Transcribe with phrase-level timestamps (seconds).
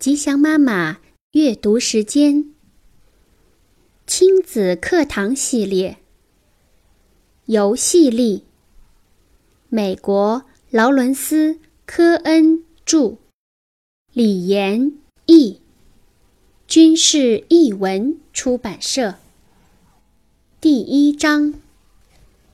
[0.00, 0.98] 吉祥妈妈
[1.32, 2.54] 阅读时间，
[4.06, 5.98] 亲子课堂系列，
[7.44, 8.44] 游戏力。
[9.68, 11.52] 美国劳伦斯·
[11.84, 13.18] 科恩著，
[14.14, 14.94] 李延
[15.26, 15.60] 译，
[16.66, 19.16] 军事译文出版社。
[20.62, 21.52] 第一章：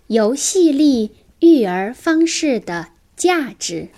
[0.08, 3.90] 游戏力育儿方式的价值。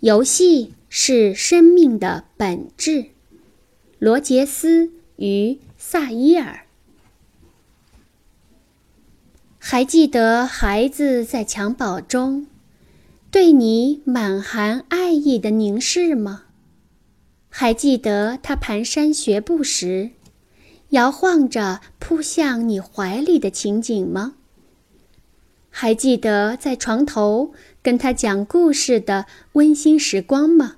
[0.00, 0.72] 游戏。
[0.88, 3.06] 是生命的本质，
[3.98, 6.60] 罗杰斯与萨伊尔。
[9.58, 12.46] 还记得孩子在襁褓中
[13.30, 16.44] 对你满含爱意的凝视吗？
[17.50, 20.12] 还记得他蹒跚学步时
[20.90, 24.36] 摇晃着扑向你怀里的情景吗？
[25.68, 27.52] 还记得在床头
[27.82, 30.77] 跟他讲故事的温馨时光吗？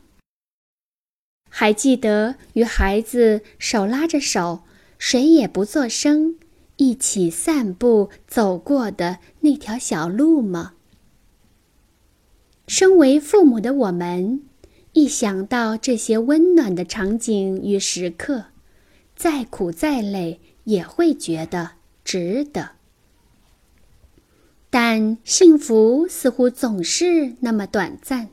[1.50, 4.60] 还记得与孩子手拉着手，
[4.98, 6.36] 谁也不作声，
[6.76, 10.72] 一起散步走过的那条小路吗？
[12.66, 14.42] 身为父母的我们，
[14.92, 18.46] 一想到这些温暖的场景与时刻，
[19.16, 21.72] 再苦再累也会觉得
[22.04, 22.70] 值得。
[24.70, 28.28] 但幸福似乎总是那么短暂。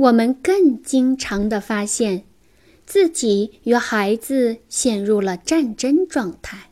[0.00, 2.24] 我们更经常地发现，
[2.86, 6.70] 自己与孩子陷入了战争状态，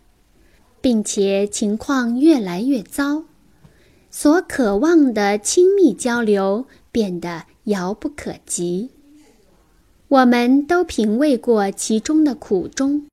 [0.80, 3.24] 并且情况越来越糟，
[4.10, 8.88] 所渴望的亲密交流变得遥不可及。
[10.08, 13.06] 我们都品味过其中的苦衷。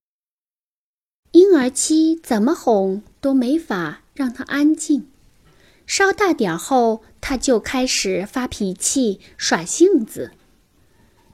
[1.34, 5.08] 婴儿期怎么哄都没法让他安静。
[5.86, 10.32] 稍大点后，他就开始发脾气、耍性子。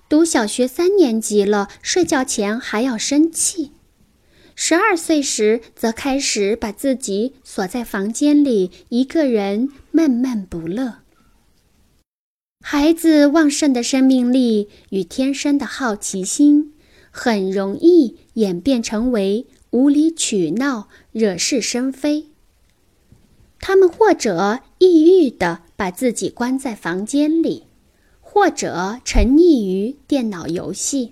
[0.09, 3.71] 读小学三年级了，睡觉前还要生气。
[4.55, 10.99] 十二岁时，则开始把自己锁在房间里，一个人闷闷不乐。
[12.64, 16.73] 孩子旺盛的生命力与天生的好奇心，
[17.09, 22.30] 很容易演变成为无理取闹、惹是生非。
[23.61, 27.67] 他们或者抑郁地把自己关在房间里，
[28.20, 31.11] 或者沉溺于电脑游戏。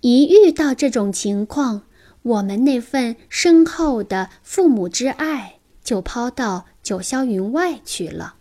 [0.00, 1.82] 一遇到这种情况，
[2.22, 8.36] 我们那份深厚的父母之爱就抛到九霄云外去了，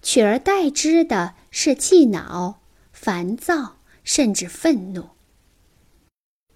[0.00, 2.60] 取而代之的是气恼、
[2.92, 5.10] 烦躁，甚至愤怒。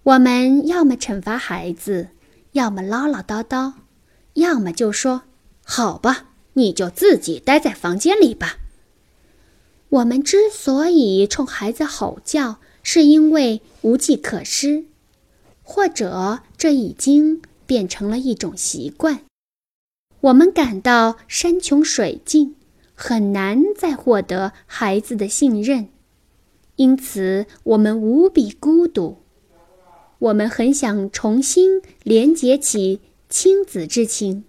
[0.03, 2.09] 我们要么惩罚孩子，
[2.53, 3.73] 要么唠唠叨叨，
[4.33, 5.23] 要么就说。
[5.69, 8.57] 好吧，你就自己待在房间里吧。
[9.89, 14.85] 我们之所以冲孩子吼叫，是因为无计可施，
[15.61, 19.19] 或者这已经变成了一种习惯。
[20.21, 22.55] 我们感到山穷水尽，
[22.95, 25.89] 很难再获得孩子的信任，
[26.77, 29.17] 因此我们无比孤独。
[30.19, 34.45] 我们很想重新连结起亲子之情。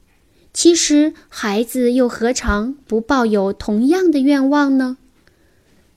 [0.61, 4.99] 其实，孩子又何尝不抱有同样的愿望呢？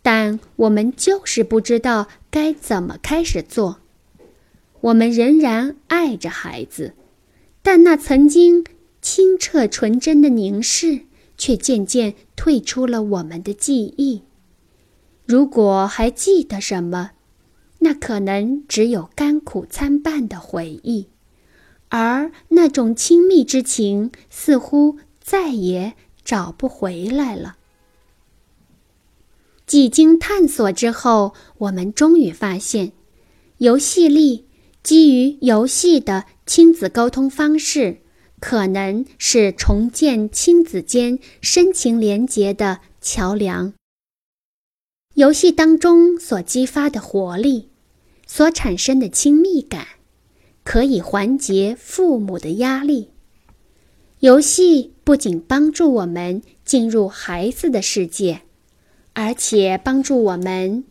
[0.03, 3.79] 但我们就是不知道该怎么开始做。
[4.81, 6.93] 我们仍然爱着孩子，
[7.63, 8.63] 但那曾经
[9.01, 11.05] 清澈纯真的凝视，
[11.35, 14.21] 却渐渐退出了我们的记忆。
[15.25, 17.13] 如果还记得什么，
[17.79, 21.07] 那可能只有甘苦参半的回忆。
[21.91, 25.93] 而那种亲密之情似乎再也
[26.23, 27.57] 找不回来了。
[29.65, 32.93] 几经探索之后，我们终于发现，
[33.57, 34.45] 游戏力
[34.81, 37.97] 基于游戏的亲子沟通方式，
[38.39, 43.73] 可能是重建亲子间深情连结的桥梁。
[45.15, 47.67] 游戏当中所激发的活力，
[48.25, 49.87] 所产生的亲密感。
[50.63, 53.09] 可以缓解父母的压力。
[54.19, 58.41] 游戏不仅帮助我们进入孩子的世界，
[59.13, 60.83] 而且帮助我们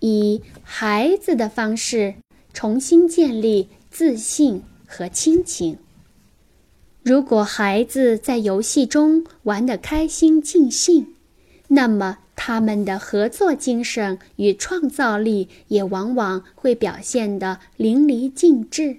[0.00, 2.14] 以孩子的方式
[2.52, 5.78] 重新建立自信和亲情。
[7.04, 11.14] 如果孩子在游戏中玩得开心尽兴，
[11.68, 18.98] 那么他们的合作精神与创造力也往往会表现得淋漓尽致。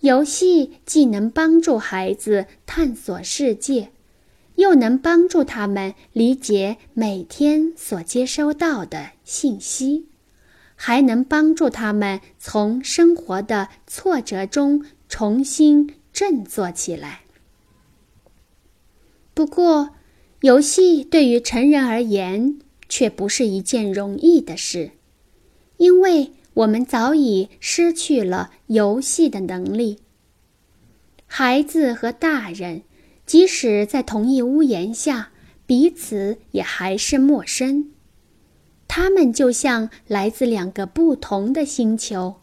[0.00, 3.90] 游戏既能帮助孩子探索世界，
[4.56, 10.06] 又能帮助他们理解每天所接收到的信息，
[10.74, 17.22] 还能帮助他们从生活的挫折中重新振作起来。
[19.34, 19.90] 不过，
[20.40, 22.58] 游戏对于成人而言
[22.88, 24.92] 却不是一件容易的事，
[25.78, 29.98] 因为我们早已失去了游戏的能力。
[31.26, 32.82] 孩子和大人，
[33.26, 35.28] 即使在同一屋檐下，
[35.66, 37.90] 彼此也还是陌生。
[38.88, 42.36] 他们就像来自两个不同的星球。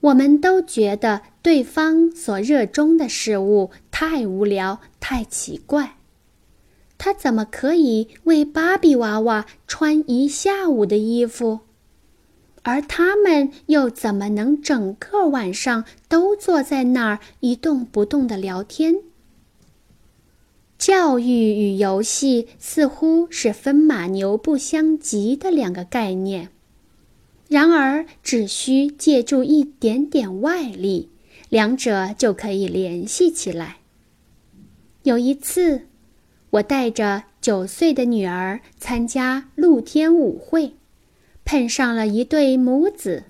[0.00, 5.96] 我们都觉得对方所热衷的事物太无聊、太奇怪。
[6.96, 11.60] 他怎么可以为芭比娃娃穿一下午的衣服？
[12.64, 18.96] 而他们又怎么能整个晚上都坐在那儿一动不动的聊天？
[20.78, 26.48] 教育与游戏似乎是分马牛不相及的两个概念，
[27.48, 31.10] 然而只需借助一点点外力，
[31.50, 33.76] 两者就可以联系起来。
[35.02, 35.82] 有一次，
[36.50, 40.74] 我带着九岁的女儿参加露天舞会。
[41.44, 43.24] 碰上了一对母子，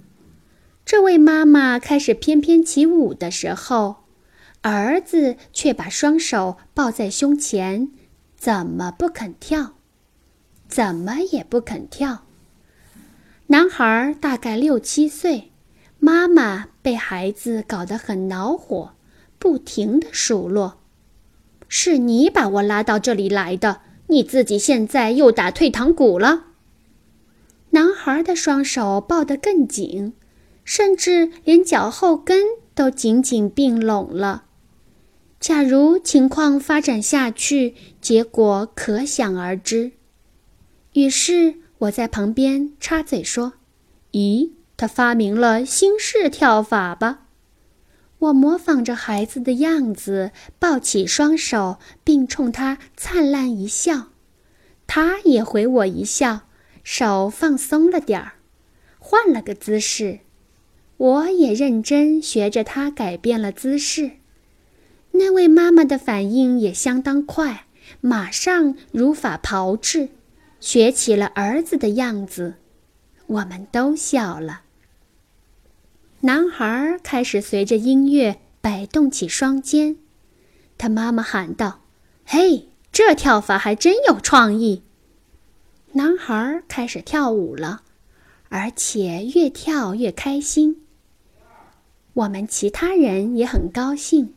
[0.85, 3.97] 这位妈妈开始翩翩起舞的时候，
[4.63, 7.91] 儿子却把双手抱在胸前，
[8.37, 9.73] 怎么不肯跳？
[10.69, 12.23] 怎么也不肯跳。
[13.49, 15.51] 男孩大概六七岁，
[15.99, 18.95] 妈妈被孩子搞得很恼火，
[19.39, 20.79] 不停的数落
[21.69, 26.45] ：“是你把我拉到这里来的，你自己现在又打退堂鼓了。”
[27.75, 30.13] 男孩的双手抱得更紧，
[30.65, 34.45] 甚至连脚后跟都紧紧并拢了。
[35.41, 39.91] 假如情况发展下去，结果可想而知。
[40.93, 43.55] 于是我在旁边插嘴说
[44.13, 47.23] ：“咦，他发明了新式跳法吧？”
[48.21, 50.31] 我模仿着孩子的样子，
[50.61, 54.11] 抱起双手，并冲他灿烂一笑，
[54.87, 56.43] 他也回我一笑。
[56.85, 58.35] 手放松了点儿，
[58.99, 60.21] 换了个姿势，
[60.99, 64.13] 我也认真学着他改变了姿势。
[65.13, 67.67] 那位妈妈的反应也相当快，
[68.01, 70.11] 马上如法炮制，
[70.61, 72.55] 学起了儿子的样子。
[73.27, 74.61] 我们都笑了。
[76.21, 79.97] 男孩开始随着音乐摆动起双肩，
[80.77, 81.81] 他妈妈喊道
[82.27, 84.83] ：“嘿，这跳法还真有创意。”
[85.97, 87.83] 男孩开始跳舞了，
[88.49, 90.83] 而且越跳越开心。
[92.15, 94.35] 我们其他人也很高兴，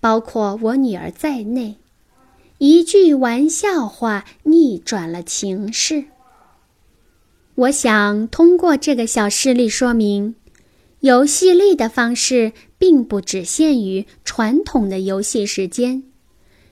[0.00, 1.76] 包括我女儿在内。
[2.56, 6.04] 一句玩笑话逆转了情势。
[7.54, 10.34] 我想通过这个小事例说明，
[11.00, 16.04] 游戏力的方式并不只限于传统的游戏时间。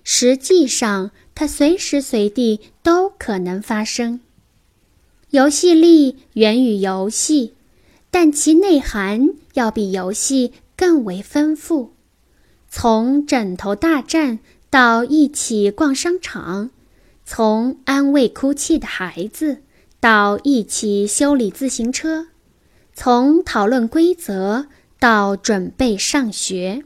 [0.04, 1.12] 实际上，
[1.42, 4.20] 它随时随地都可能发生。
[5.30, 7.54] 游戏力源于游戏，
[8.12, 11.94] 但其内涵要比游戏更为丰富。
[12.68, 14.38] 从枕头大战
[14.70, 16.70] 到一起逛商场，
[17.24, 19.62] 从安慰哭泣的孩子
[19.98, 22.28] 到一起修理自行车，
[22.94, 24.68] 从讨论规则
[25.00, 26.84] 到准备上学。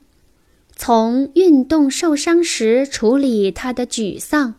[0.78, 4.54] 从运动受伤时处理他的沮丧，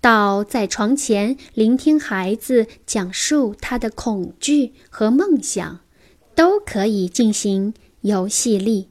[0.00, 5.80] 到在床前聆听孩子讲述他的恐惧和梦想，
[6.34, 8.88] 都可以进行游戏力。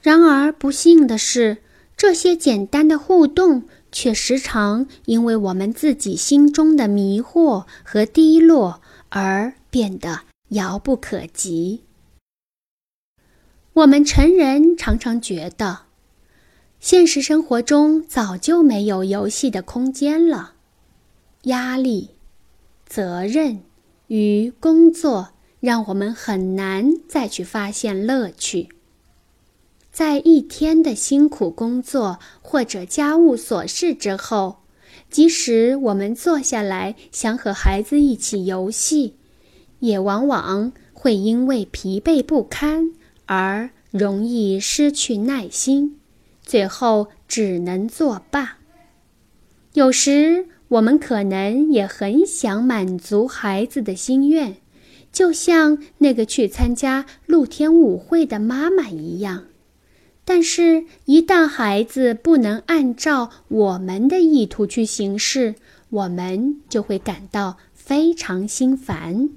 [0.00, 1.58] 然而不幸的是，
[1.96, 11.82] 这些简单的互动却时常因为我们自己心中的迷惑和低落而变得遥不可及。
[13.78, 15.82] 我们成人常常觉得，
[16.80, 20.54] 现实生活中早就没有游戏的空间了。
[21.42, 22.10] 压力、
[22.84, 23.60] 责任
[24.08, 25.28] 与工作
[25.60, 28.68] 让我们很难再去发现乐趣。
[29.92, 34.56] 在一天的辛苦工作或者家务琐事之后，
[35.08, 39.14] 即使我们坐下来想和孩子一起游戏，
[39.78, 42.90] 也往往会因为疲惫不堪。
[43.28, 46.00] 而容易失去耐心，
[46.42, 48.56] 最后只能作罢。
[49.74, 54.56] 有时我们可能也很想满足孩子的心愿，
[55.12, 59.44] 就像那个去参加露天舞会的妈妈一样。
[60.24, 65.54] 但是，一旦孩子不能按照我们的意图去行事，
[65.90, 69.28] 我们就会感到非常心烦。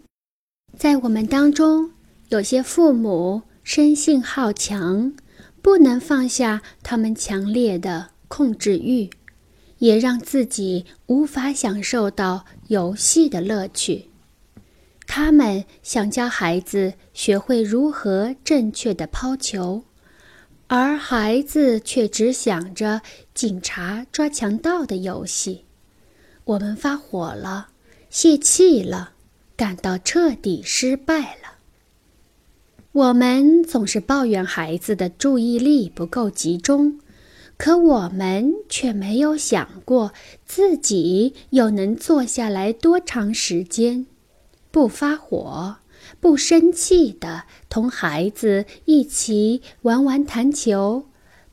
[0.77, 1.91] 在我们当中，
[2.29, 5.13] 有些父母生性好强，
[5.61, 9.09] 不能放下他们强烈的控制欲，
[9.77, 14.09] 也让自己无法享受到游戏的乐趣。
[15.05, 19.83] 他们想教孩子学会如何正确的抛球，
[20.67, 23.01] 而孩子却只想着
[23.33, 25.65] 警察抓强盗的游戏。
[26.45, 27.69] 我们发火了，
[28.09, 29.11] 泄气了，
[29.55, 31.50] 感到彻底失败了。
[32.93, 36.99] 我们总是抱怨孩子的注意力不够集中，
[37.55, 40.11] 可我们却没有想过
[40.45, 44.07] 自己又能坐下来多长时间，
[44.71, 45.77] 不发火、
[46.19, 51.05] 不生气的同孩子一起玩玩弹球、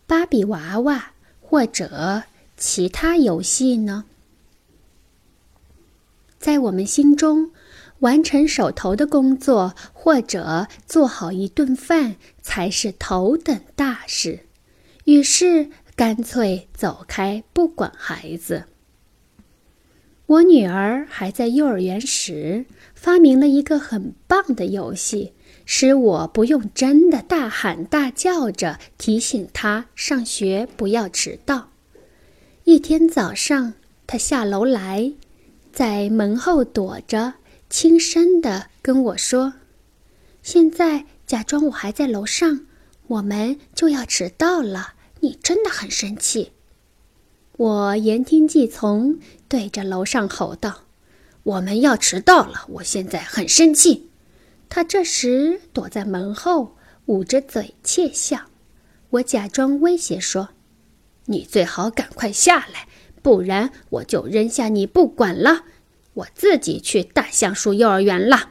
[0.08, 2.24] 芭比娃娃或者
[2.56, 4.06] 其他游戏呢？
[6.40, 7.52] 在我们心中，
[8.00, 14.40] 完成手头的工作或者做好一顿饭才是头等大事，
[15.04, 18.64] 于是干脆走开，不管孩子。
[20.26, 25.32] 我女儿还在幼儿园时，发明了一个很棒的游戏，
[25.64, 31.70] 使我不用真的大喊大叫着提醒她上学不要迟到。
[32.64, 33.72] 一天早上，
[34.06, 35.14] 她下楼来。
[35.72, 37.34] 在门后躲着，
[37.70, 39.54] 轻声地跟我说
[40.42, 42.66] ：“现在假装我还在楼上，
[43.08, 44.94] 我们就要迟到了。
[45.20, 46.52] 你真的很生气。”
[47.58, 50.84] 我言听计从，对着楼上吼道
[51.42, 54.08] ：“我们要迟到了，我现在很生气。”
[54.70, 58.46] 他这时躲在门后，捂着嘴窃笑。
[59.10, 60.50] 我假装威胁说
[61.26, 62.88] ：“你最好赶快下来。”
[63.20, 65.64] 不然我就扔下你不管了，
[66.18, 68.50] 我自己去大橡树幼儿园了。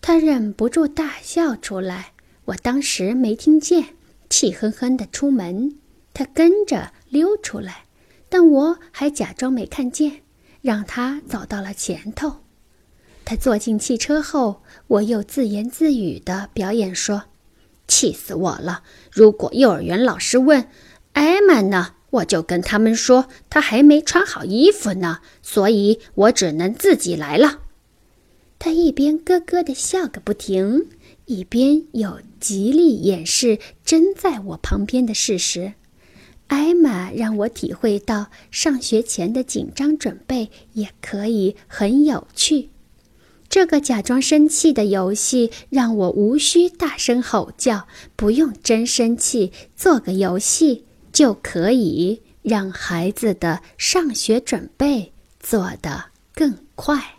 [0.00, 2.12] 他忍不住大笑出来，
[2.46, 3.96] 我当时没听见，
[4.30, 5.76] 气哼哼的出门。
[6.14, 7.84] 他跟着溜出来，
[8.28, 10.22] 但我还假装没看见，
[10.62, 12.38] 让他走到了前头。
[13.24, 17.24] 他坐进汽车后，我又自言自语的表演说
[17.86, 18.82] ：“气死我了！
[19.12, 20.66] 如果幼儿园老师问
[21.12, 27.60] 艾玛呢？”我就跟他们说，他还没穿好衣服呢，所以我只能自己来了。
[28.58, 30.86] 他一边咯咯的笑个不停，
[31.26, 35.74] 一边又极力掩饰真在我旁边的事实。
[36.48, 42.70] 艾玛让我体会到上学前的紧张准备也可以很有趣。
[43.50, 47.86] 这个假装生气的游戏让我无需大声吼叫，
[48.16, 50.84] 不用真生气，做个游戏。
[51.18, 57.17] 就可以让孩子的上学准备做得更快。